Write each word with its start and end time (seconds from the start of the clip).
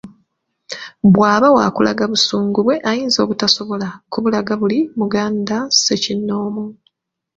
Bw'aba 1.13 1.47
waakulaga 1.55 2.03
busungu 2.11 2.59
bwe 2.65 2.75
ayinza 2.89 3.17
obutasobola 3.21 3.87
kubulaga 4.11 4.53
ku 4.55 4.59
buli 4.61 4.79
Muganda 4.99 5.57
ssekinnoomu 5.73 6.65